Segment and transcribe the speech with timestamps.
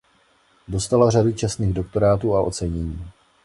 [0.67, 3.11] Dostala řadu čestných doktorátů a ocenění.